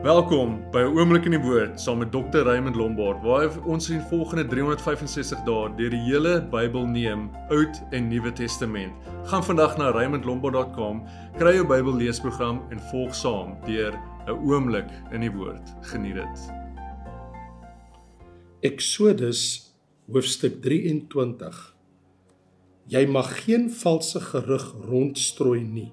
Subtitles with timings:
[0.00, 2.42] Welkom by 'n oomblik in die woord saam met Dr.
[2.48, 8.08] Raymond Lombard waar ons in volgende 365 dae deur die hele Bybel neem, Oud en
[8.08, 8.92] Nuwe Testament.
[9.24, 11.02] Gaan vandag na raymondlombard.com,
[11.36, 13.92] kry jou Bybel leesprogram en volg saam deur
[14.26, 15.74] 'n oomblik in die woord.
[15.80, 16.52] Geniet dit.
[18.60, 19.74] Eksodus
[20.08, 21.76] hoofstuk 23
[22.86, 25.92] Jy mag geen valse gerug rondstrooi nie.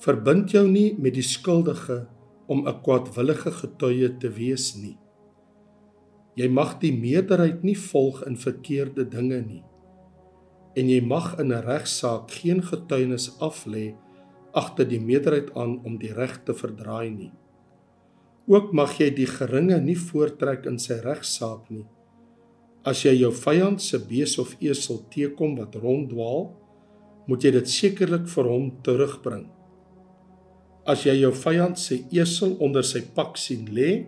[0.00, 2.06] Verbind jou nie met die skuldige
[2.50, 4.98] om 'n kwaadwillige getuie te wees nie.
[6.34, 9.64] Jy mag die meerderheid nie volg in verkeerde dinge nie.
[10.74, 13.94] En jy mag in 'n regsaak geen getuienis aflê
[14.52, 17.32] agter die meerderheid aan om die reg te verdraai nie.
[18.46, 21.86] Ook mag jy die geringe nie voortrek in sy regsaak nie.
[22.84, 26.56] As jy jou vyand se bees of esel teekom wat ronddwaal,
[27.26, 29.46] moet jy dit sekerlik vir hom terugbring.
[30.88, 34.06] As jy jou vyand se esel onder sy pak sien lê,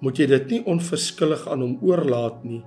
[0.00, 2.62] moet jy dit nie onverskillig aan hom oorlaat nie.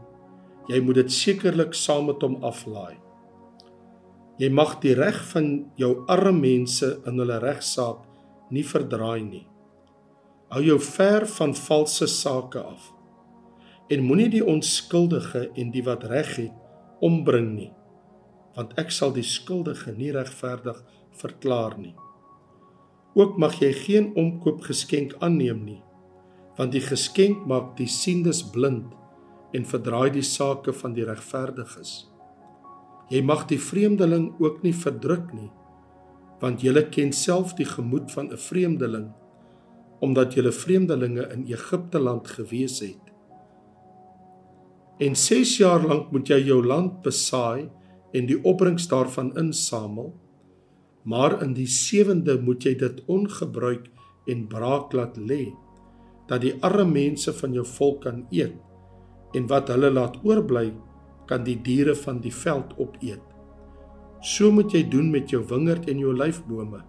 [0.70, 2.98] Jy moet dit sekerlik saam met hom aflaai.
[4.42, 8.02] Jy mag die reg van jou arme mense in hulle regsaak
[8.54, 9.46] nie verdraai nie.
[10.54, 12.90] Hou jou ver van valse sake af.
[13.94, 17.72] En moenie die onskuldige en die wat reg het ombring nie,
[18.56, 20.80] want ek sal die skuldige nie regverdig
[21.20, 21.94] verklaar nie.
[23.14, 25.82] Ook mag jy geen omkoopgeskenk aanneem nie,
[26.58, 28.94] want die geskenk maak die siendes blind
[29.54, 32.08] en verdraai die sake van die regverdiges.
[33.14, 35.52] Jy mag die vreemdeling ook nie verdruk nie,
[36.42, 39.12] want jy ken self die gemoed van 'n vreemdeling
[40.04, 43.12] omdat jy vreemdelinge in Egipte land gewees het.
[45.00, 47.70] En 6 jaar lank moet jy jou land besaai
[48.14, 50.14] en die opbrengs daarvan insamel
[51.04, 53.90] maar in die sewende moet jy dit ongebruik
[54.32, 55.52] en braak laat lê
[56.30, 58.56] dat die arme mense van jou volk kan eet
[59.36, 60.70] en wat hulle laat oorbly
[61.28, 63.24] kan die diere van die veld opeet.
[64.24, 66.84] So moet jy doen met jou wingerd en jou lyfbome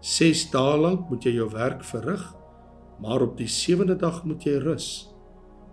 [0.00, 2.22] 6 dae lank moet jy jou werk verrig
[3.00, 4.86] maar op die sewende dag moet jy rus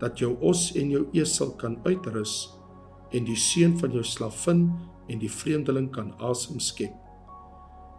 [0.02, 2.34] dat jou os en jou esel kan uitrus
[3.16, 4.66] en die seun van jou slavin
[5.08, 7.07] en die vreemdeling kan asem skep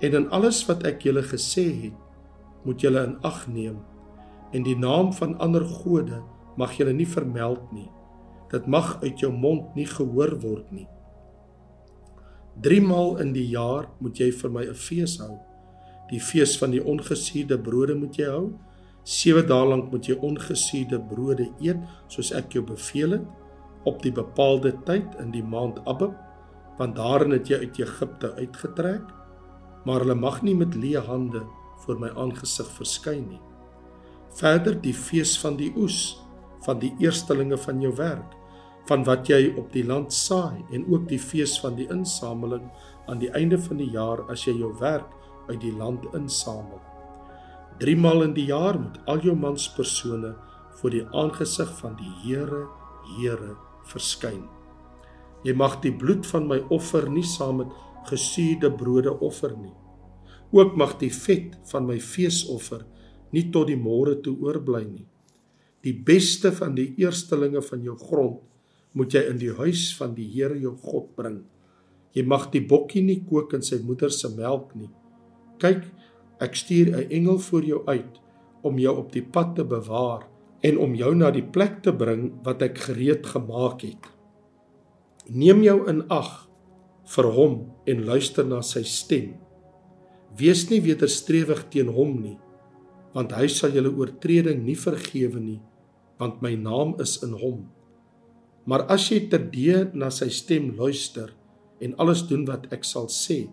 [0.00, 1.96] En in alles wat ek julle gesê het,
[2.64, 3.78] moet julle in ag neem
[4.52, 6.22] en die naam van ander gode
[6.56, 7.88] mag julle nie vermeld nie.
[8.48, 10.86] Dit mag uit jou mond nie gehoor word nie.
[12.64, 15.36] 3 maal in die jaar moet jy vir my 'n fees hou.
[16.10, 18.52] Die fees van die ongesuurde brode moet jy hou.
[19.04, 23.26] 7 dae lank moet jy ongesuurde brode eet soos ek jou beveel het
[23.84, 26.14] op die bepaalde tyd in die maand Abib,
[26.78, 29.17] want daarin het jy uit Egipte uitgetrek
[29.88, 31.46] maar hulle mag nie met leë hande
[31.84, 33.40] voor my aangesig verskyn nie.
[34.36, 36.18] Verder die fees van die oes,
[36.66, 38.34] van die eerstelinge van jou werk,
[38.88, 42.68] van wat jy op die land saai en ook die fees van die insameling
[43.08, 45.08] aan die einde van die jaar as jy jou werk
[45.48, 46.80] uit die land insamel.
[47.80, 50.34] 3 maal in die jaar moet al jou manspersone
[50.80, 52.66] voor die aangesig van die Here,
[53.16, 53.56] Here
[53.88, 54.44] verskyn.
[55.46, 57.72] Jy mag die bloed van my offer nie saam met
[58.06, 59.74] gesuurde brode offer nie.
[60.52, 62.86] Ook mag die vet van my feesoffer
[63.32, 65.06] nie tot die môre toe oorbly nie.
[65.84, 68.40] Die beste van die eerstelinge van jou grond
[68.96, 71.42] moet jy in die huis van die Here jou God bring.
[72.16, 74.90] Jy mag die bokkie nie kook in sy moeder se melk nie.
[75.62, 75.84] Kyk,
[76.40, 78.20] ek stuur 'n engel voor jou uit
[78.62, 80.26] om jou op die pad te bewaar
[80.62, 84.08] en om jou na die plek te bring wat ek gereed gemaak het.
[85.28, 86.47] Neem jou in ag
[87.08, 87.54] vir hom
[87.88, 89.32] en luister na sy stem.
[90.38, 92.36] Wees nie wederstrewig teen hom nie,
[93.14, 95.60] want hy sal julle oortreding nie vergewe nie,
[96.20, 97.64] want my naam is in hom.
[98.68, 101.32] Maar as jy terdee na sy stem luister
[101.80, 103.46] en alles doen wat ek sal sê,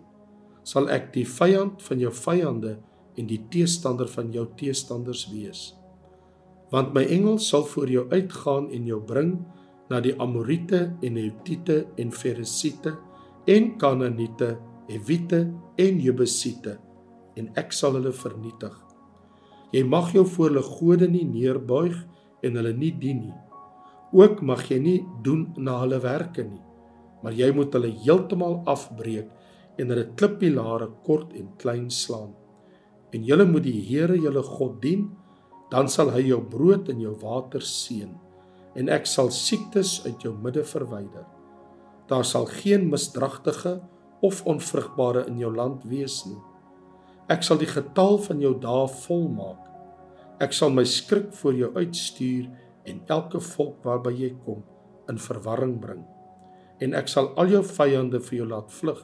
[0.66, 2.76] sal ek die vyand van jou vyande
[3.16, 5.70] en die teestander van jou teestanders wees.
[6.74, 9.38] Want my engel sal voor jou uitgaan en jou bring
[9.88, 12.96] na die Amorite en Hetite en Feresiete
[13.46, 14.56] en Kanaaniete,
[14.88, 15.46] Hewite
[15.78, 16.76] en Jebusiete
[17.38, 18.74] en ek sal hulle vernietig.
[19.74, 21.94] Jy mag jou voor hulle gode nie neerbuig
[22.46, 23.36] en hulle nie dien nie.
[24.16, 26.62] Ook mag jy nie doen na hulle werke nie,
[27.22, 29.30] maar jy moet hulle heeltemal afbreek
[29.78, 32.32] en hulle klippilare kort en klein slaan.
[33.14, 35.10] En jy moet die Here jou God dien,
[35.70, 38.10] dan sal hy jou brood en jou water seën
[38.76, 41.35] en ek sal siektes uit jou midde verwyder
[42.10, 43.80] daar sal geen misdragtige
[44.20, 46.38] of onvrugbare in jou land wees nie.
[47.28, 49.62] Ek sal die getal van jou dae volmaak.
[50.42, 52.46] Ek sal my skrik voor jou uitstuur
[52.86, 54.62] en elke volk waarby jy kom
[55.10, 56.04] in verwarring bring.
[56.80, 59.02] En ek sal al jou vyande vir jou laat vlug.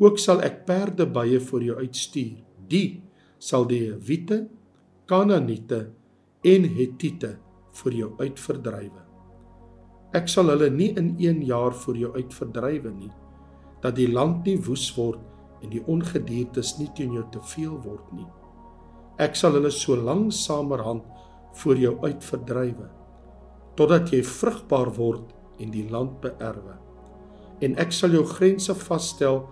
[0.00, 2.40] Ook sal ek perde bye vir jou uitstuur.
[2.70, 3.02] Die
[3.40, 4.44] sal die Hewite,
[5.10, 5.88] Kanaaniete
[6.46, 7.36] en Hettiete
[7.82, 9.09] vir jou uitverdrywe.
[10.16, 13.12] Ek sal hulle nie in 1 jaar vir jou uitverdrywe nie,
[13.82, 15.20] dat die land nie woes word
[15.62, 18.26] en die ongediertes nie teen jou te veel word nie.
[19.22, 21.06] Ek sal hulle so langsamerhand
[21.60, 22.88] voor jou uitverdrywe
[23.78, 25.30] totdat jy vrugbaar word
[25.62, 26.74] en die land beerwe.
[27.64, 29.44] En ek sal jou grense vasstel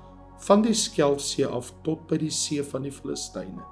[0.44, 3.64] van die Skelfsee af tot by die see van die Filistyne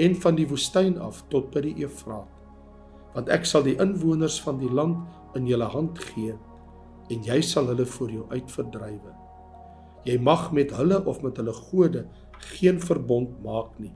[0.00, 2.30] en van die woestyn af tot by die Eufraat.
[3.12, 5.04] Want ek sal die inwoners van die land
[5.38, 6.34] in julle hand gee
[7.12, 9.12] en jy sal hulle voor jou uitverdrywe.
[10.06, 12.06] Jy mag met hulle of met hulle gode
[12.56, 13.92] geen verbond maak nie.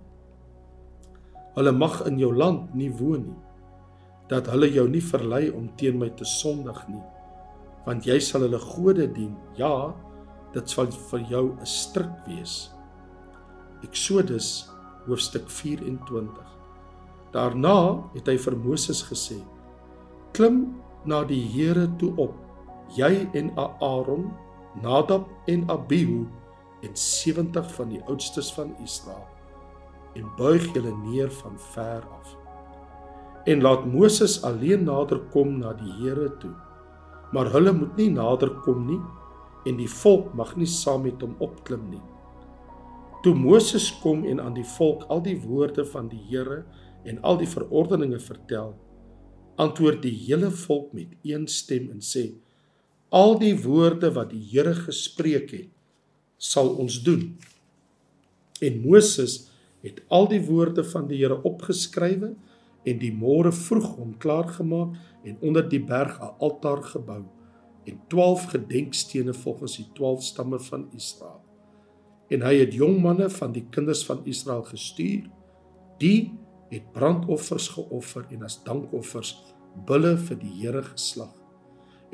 [1.56, 3.42] Hulle mag in jou land nie woon nie.
[4.30, 7.02] Dat hulle jou nie verlei om teen my te sondig nie.
[7.86, 9.34] Want jy sal hulle gode dien.
[9.58, 9.94] Ja,
[10.54, 12.70] dit sal vir jou 'n stryk wees.
[13.82, 14.68] Eksodus
[15.06, 16.46] hoofstuk 24.
[17.32, 19.40] Daarna het hy vir Moses gesê:
[20.32, 22.34] "Klim na die Here toe op,
[22.96, 24.28] jy en Aaron
[24.82, 26.26] Nadab en Abihu
[26.84, 29.24] en 70 van die oudstes van Israel
[30.16, 32.36] en buig julle neer van ver af.
[33.44, 36.54] En laat Moses alleen nader kom na die Here toe.
[37.32, 39.00] Maar hulle moet nie nader kom nie
[39.66, 42.02] en die volk mag nie saam met hom opklim nie.
[43.22, 46.62] Toe Moses kom en aan die volk al die woorde van die Here
[47.04, 48.74] en al die verordeninge vertel,
[49.56, 52.30] antwoord die hele volk met een stem en sê:
[53.08, 55.70] al die woorde wat die Here gespreek het,
[56.36, 57.36] sal ons doen.
[58.60, 59.46] En Moses
[59.84, 62.34] het al die woorde van die Here opgeskrywe
[62.86, 67.24] en die môre vroeg hom klaar gemaak en onder die berg 'n altaar gebou
[67.86, 71.40] en 12 gedenkstene volgens die 12 stamme van Israel.
[72.28, 75.30] En hy het jong manne van die kinders van Israel gestuur.
[75.98, 76.34] Die
[76.70, 79.34] het brandoffers geoffer en as dankoffers
[79.86, 81.34] bulle vir die Here geslag.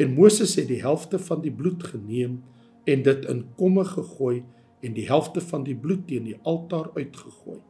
[0.00, 2.40] En Moses het die helfte van die bloed geneem
[2.88, 4.42] en dit in komme gegooi
[4.82, 7.60] en die helfte van die bloed teen die altaar uitgegooi.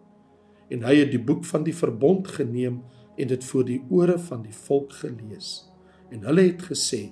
[0.72, 2.80] En hy het die boek van die verbond geneem
[3.20, 5.68] en dit voor die ore van die volk gelees.
[6.10, 7.10] En hulle het gesê: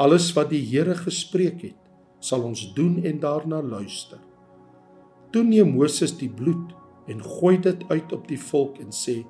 [0.00, 1.76] Alles wat die Here gespreek het,
[2.24, 4.20] sal ons doen en daarna luister.
[5.30, 6.72] Toe neem Moses die bloed
[7.10, 9.20] en gooi dit uit op die volk en sê: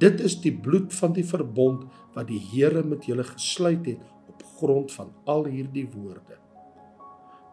[0.00, 1.84] Dit is die bloed van die verbond
[2.16, 6.40] wat die Here met julle gesluit het op grond van al hierdie woorde.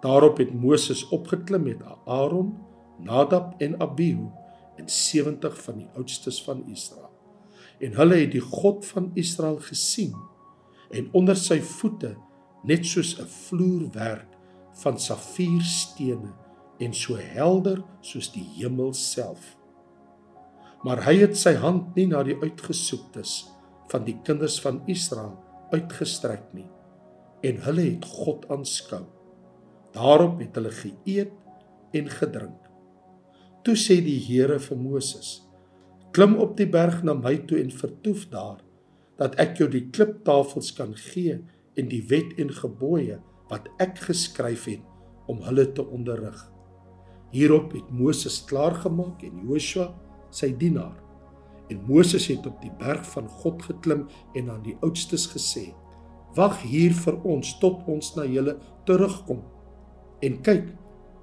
[0.04, 2.57] Daarop het Moses opgeklim met Aaron,
[3.00, 4.28] Nadab en Abihu
[4.75, 7.12] en 70 van die oudstes van Israel.
[7.80, 10.16] En hulle het die God van Israel gesien
[10.92, 12.16] en onder sy voete
[12.63, 14.30] net soos 'n vloerwerk
[14.84, 16.31] van safierstene
[16.83, 19.53] en so helder soos die hemel self.
[20.83, 23.44] Maar hy het sy hand nie na die uitgesoektes
[23.91, 25.38] van die kinders van Israel
[25.71, 26.68] uitgestrek nie
[27.44, 29.03] en hulle het God aanskou.
[29.95, 31.33] Daarop het hulle geëet
[32.00, 32.59] en gedrink.
[33.63, 35.39] Toe sê die Here vir Moses
[36.13, 38.62] klim op die berg na my toe en vertoef daar
[39.17, 41.39] dat ek jou die kliptafels kan gee
[41.79, 43.17] en die wet en gebooie
[43.50, 46.38] wat ek geskryf het om hulle te onderrig
[47.34, 49.90] hierop het Moses klaargemaak en Joshua
[50.34, 50.96] sy dienaar.
[51.72, 54.06] En Moses het op die berg van God geklim
[54.38, 55.74] en aan die oudstes gesê:
[56.36, 59.42] "Wag hier vir ons tot ons na julle terugkom.
[60.22, 60.74] En kyk,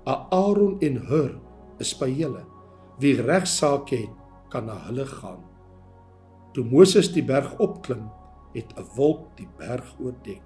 [0.05, 1.39] Aaron en Hur
[1.79, 2.45] is by julle.
[2.99, 4.11] Wie regsaak het,
[4.51, 5.45] kan na hulle gaan."
[6.53, 8.11] Toe Moses die berg opklim,
[8.55, 10.43] het 'n wolk die berg oordek.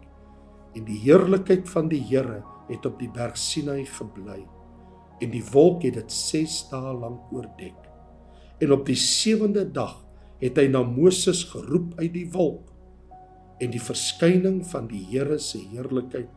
[0.74, 4.44] En die heerlikheid van die Here het op die berg Sinai gebly.
[5.20, 7.90] En die wolk het dit 6 dae lank oordek.
[8.58, 10.00] En op die sewende dag
[10.40, 12.72] het hy na Moses geroep uit die wolk.
[13.62, 16.30] En die verskyning van die Here se heerlikheid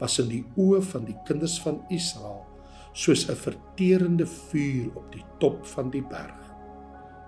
[0.00, 2.46] was in die oë van die kinders van Israel
[2.92, 6.54] soos 'n verterende vuur op die top van die berg.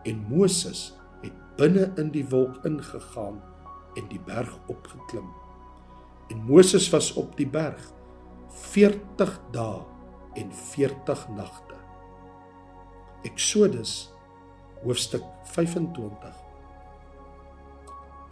[0.03, 3.43] En Moses het binne in die wolk ingegaan
[3.95, 5.29] en die berg opgeklim.
[6.29, 7.93] En Moses was op die berg
[8.49, 9.92] 40 dae
[10.35, 11.77] en 40 nagte.
[13.29, 14.13] Eksodus
[14.83, 15.25] hoofstuk
[15.55, 16.39] 25.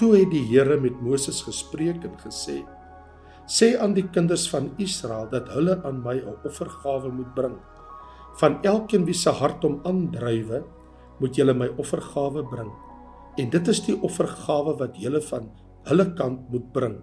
[0.00, 2.62] Toe het die Here met Moses gespreek en gesê:
[3.46, 7.58] Sê aan die kinders van Israel dat hulle aan my 'n offergawe moet bring.
[8.40, 10.64] Van elkeen wie se hart hom aandrywe,
[11.20, 12.72] moet julle my offergawe bring.
[13.36, 15.50] En dit is die offergawe wat julle van
[15.84, 17.02] hulle kant moet bring: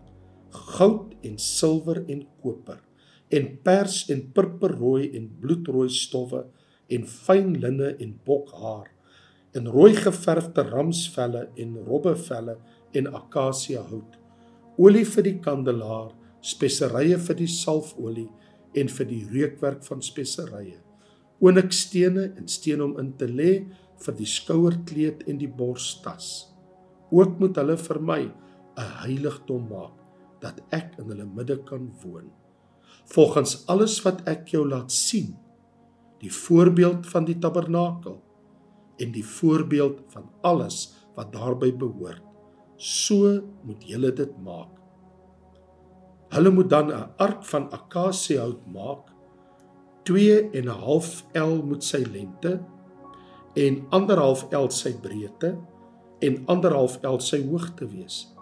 [0.50, 2.87] goud en silwer en koper
[3.34, 6.46] en pers en purperrooi en bloedrooi stowwe
[6.98, 8.90] en fyn linne en bokhaar
[9.58, 12.58] en rooi geverfde ramsvelle en robbevelle
[12.96, 14.20] en akasia hout
[14.78, 18.30] olie vir die kandelaar speserye vir die salfolie
[18.78, 20.78] en vir die reukwerk van speserye
[21.40, 23.52] onikstene en steen om in te lê
[24.06, 26.50] vir die skouerkleed en die borstas.
[27.14, 28.22] Ook moet hulle vir my
[28.78, 29.94] 'n heiligdom maak
[30.42, 32.30] dat ek in hulle midde kan woon
[33.14, 35.36] volgens alles wat ek jou laat sien
[36.22, 38.18] die voorbeeld van die tabernakel
[38.98, 42.24] en die voorbeeld van alles wat daarbey behoort
[42.78, 44.70] so moet julle dit maak.
[46.30, 49.14] Hulle moet dan 'n ark van akasiehout maak
[50.04, 52.60] 2 en 'n half L moet sy lengte
[53.56, 55.58] en 1.5 L sy breedte
[56.20, 58.36] en 1.5 L sy hoogte wees.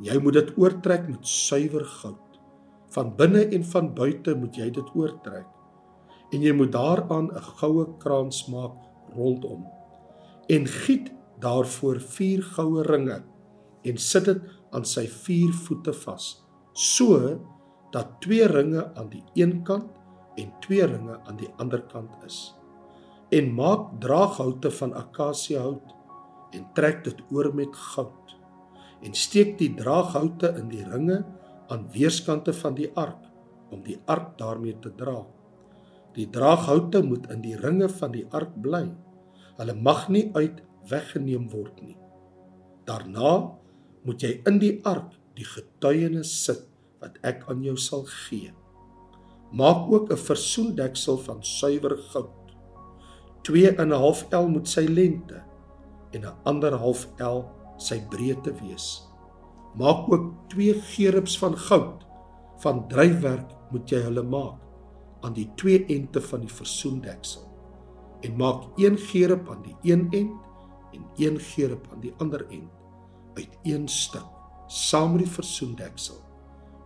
[0.00, 2.21] Jy moet dit oortrek met suiwer goud
[2.92, 5.48] Van binne en van buite moet jy dit oortrek.
[6.32, 8.76] En jy moet daaraan 'n goue kraans maak
[9.16, 9.66] rondom.
[10.48, 13.22] En giet daarvoor 4 goue ringe
[13.82, 17.38] en sit dit aan sy 4 voete vas, so
[17.90, 19.90] dat 2 ringe aan die een kant
[20.36, 22.54] en 2 ringe aan die ander kant is.
[23.28, 25.94] En maak draaghoute van akasiëhout
[26.52, 28.36] en trek dit oor met goud.
[29.02, 31.24] En steek die draaghoute in die ringe
[31.72, 33.28] aan weerskante van die ark
[33.72, 35.22] om die ark daarmee te dra.
[36.12, 38.84] Die draaghoute moet in die ringe van die ark bly.
[39.56, 40.60] Hulle mag nie uit
[40.90, 41.96] weggeneem word nie.
[42.84, 43.54] Daarna
[44.04, 46.66] moet jy in die ark die getuienis sit
[47.00, 48.52] wat ek aan jou sal gee.
[49.52, 52.54] Maak ook 'n versoendeksel van suiwer goud.
[53.42, 55.42] 2 en 'n half L moet sy lengte
[56.12, 57.44] en 'n ander half L
[57.76, 59.11] sy breedte wees.
[59.78, 62.06] Maak ook twee gerubs van goud.
[62.56, 64.60] Van dryfwerk moet jy hulle maak
[65.24, 67.46] aan die twee ente van die versoendeksel.
[68.22, 70.32] En maak een gerub aan die een end
[70.92, 72.70] en een gerub aan die ander end
[73.34, 74.28] uit een stuk.
[74.66, 76.20] Saam met die versoendeksel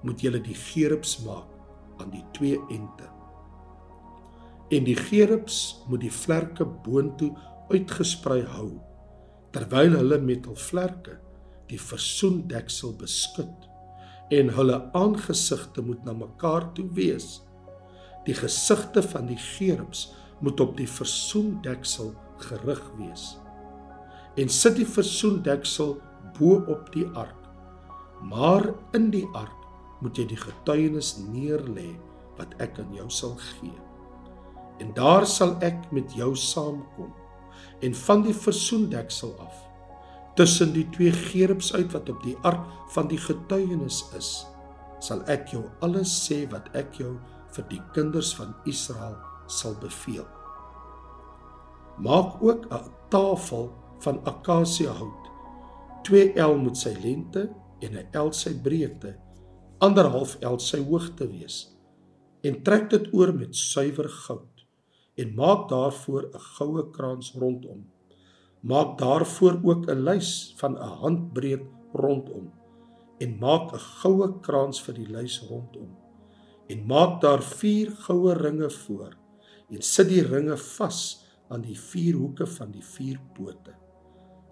[0.02, 1.50] moet jy die gerubs maak
[1.98, 3.10] aan die twee ente.
[4.70, 7.32] En die gerubs moet die vlerke boontoe
[7.70, 8.70] uitgesprei hou
[9.54, 11.16] terwyl hulle met hul vlerke
[11.70, 13.66] die versoendeksel beskud
[14.34, 17.40] en hulle aangesigte moet na mekaar toe wees.
[18.26, 20.08] Die gesigte van die gerubs
[20.42, 23.36] moet op die versoendeksel gerig wees.
[24.36, 25.96] En sit die versoendeksel
[26.38, 27.46] bo op die ark.
[28.26, 29.62] Maar in die ark
[30.02, 31.94] moet jy die getuienis neerlê
[32.36, 33.76] wat ek aan jou sal gee.
[34.82, 37.14] En daar sal ek met jou saamkom
[37.84, 39.65] en van die versoendeksel af
[40.36, 44.30] tussen die twee gerubs uit wat op die ark van die getuienis is,
[45.00, 47.14] sal ek jou alles sê wat ek jou
[47.56, 49.16] vir die kinders van Israel
[49.48, 50.26] sal beveel.
[51.96, 53.72] Maak ook 'n tafel
[54.04, 55.24] van akasiëhout.
[56.04, 57.48] 2 L moet sy lengte
[57.80, 59.16] en 'n L sy breedte,
[59.78, 61.76] anderhalf L sy hoogte wees.
[62.42, 64.66] En trek dit oor met suiwer goud
[65.16, 67.95] en maak daarvoor 'n goue krans rondom
[68.66, 72.52] maak daarvoor ook 'n lys van 'n handbreed rondom
[73.18, 75.90] en maak 'n goue krans vir die lys rondom.
[76.68, 79.16] En maak daar 4 goue ringe voor
[79.70, 83.74] en sit die ringe vas aan die vier hoeke van die vier pote.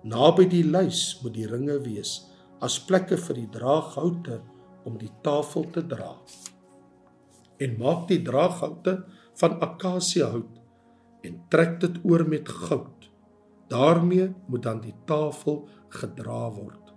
[0.03, 2.31] Naby die lys moet die ringe wees
[2.61, 4.41] as plekke vir die draaghoute
[4.85, 6.13] om die tafel te dra.
[7.59, 9.05] En maak die draaghoute
[9.41, 10.61] van akasiëhout
[11.23, 12.94] en trek dit oor met goud
[13.69, 16.93] daarmee moet dan die tafel gedra word.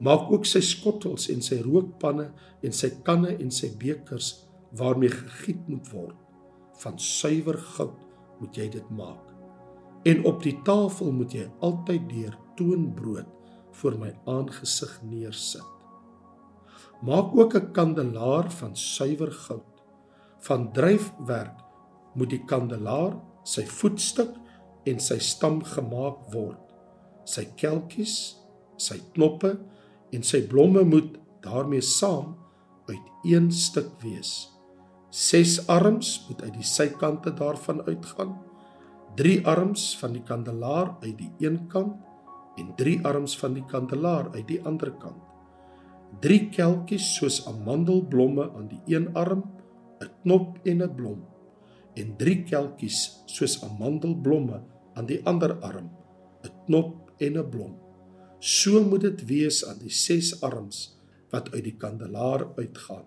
[0.00, 2.30] Maak ook sy skottels en sy rookpanne
[2.64, 4.32] en sy kanne en sy bekers
[4.76, 6.16] waarmee gegiet moet word.
[6.80, 7.98] Van suiwer goud
[8.40, 9.26] moet jy dit maak.
[10.08, 13.28] En op die tafel moet jy altyd deur toonbrood
[13.80, 15.66] voor my aangesig neersit.
[17.04, 19.84] Maak ook 'n kandelaar van suiwer goud.
[20.38, 21.58] Van dryfwerk
[22.14, 24.36] moet die kandelaar sy voetstuk
[24.88, 26.60] en sy stam gemaak word.
[27.28, 28.36] Sy kelkies,
[28.80, 29.54] sy knoppe
[30.14, 32.34] en sy blomme moet daarmee saam
[32.88, 34.50] uit een stuk wees.
[35.10, 38.36] Ses arms moet uit die sykante daarvan uitgaan.
[39.18, 41.98] 3 arms van die kandelaar uit die een kant
[42.60, 45.18] en 3 arms van die kandelaar uit die ander kant.
[46.22, 49.42] 3 kelkies soos amandelblomme aan die een arm,
[50.00, 51.29] 'n knop en 'n blom
[51.94, 54.62] en 3 kelkies soos amandelblomme
[54.94, 55.90] aan die ander arm,
[56.44, 57.90] 'n knop en 'n blom.
[58.40, 60.96] so moet dit wees aan die ses arms
[61.30, 63.04] wat uit die kandelaar uitgaan.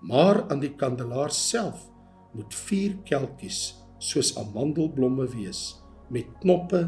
[0.00, 1.84] Maar aan die kandelaar self
[2.32, 6.80] moet vier kelkies soos amandelblomme wees met knoppe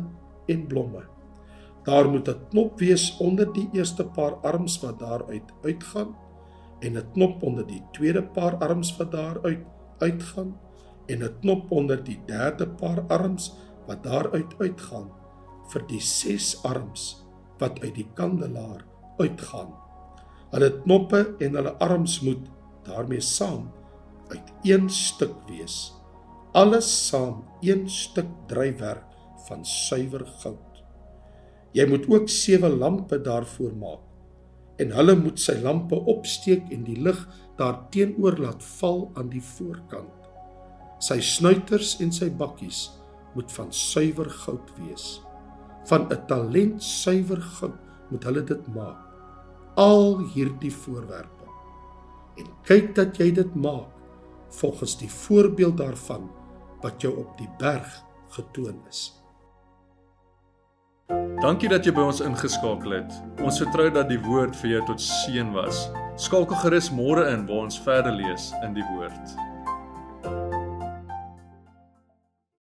[0.49, 1.05] en blomme.
[1.85, 6.17] Daar moet 'n knop wees onder die eerste paar arms wat daaruit uitgaan
[6.81, 9.65] en 'n knop onder die tweede paar arms wat daaruit
[9.99, 10.57] uitgaan
[11.11, 13.53] en 'n knop onder die derde paar arms
[13.87, 15.11] wat daaruit uitgaan
[15.73, 17.27] vir die ses arms
[17.59, 18.85] wat uit die kandelaar
[19.19, 19.75] uitgaan.
[20.51, 22.49] Hulle knoppe en hulle arms moet
[22.87, 23.71] daarmee saam
[24.31, 25.93] uit een stuk wees.
[26.53, 29.07] Alles saam een stuk drywerk
[29.47, 30.83] van suiwer goud.
[31.73, 34.07] Jy moet ook sewe lampe daarvoor maak
[34.81, 37.19] en hulle moet sy lampe opsteek en die lig
[37.61, 40.20] daarteenoor laat val aan die voorkant.
[41.01, 42.91] Sy snuiters en sy bakkies
[43.35, 45.21] moet van suiwer goud wees.
[45.89, 47.79] Van 'n talent suiwer goud
[48.11, 49.07] moet hulle dit maak.
[49.77, 51.47] Al hierdie voorwerpe.
[52.37, 53.89] En kyk dat jy dit maak
[54.51, 56.31] volgens die voorbeeld daarvan
[56.83, 59.21] wat jou op die berg getoon is.
[61.41, 63.15] Dankie dat jy by ons ingeskakel het.
[63.41, 65.89] Ons vertrou dat die woord vir jou tot seën was.
[66.17, 69.50] Skakel gerus môre in waar ons verder lees in die woord.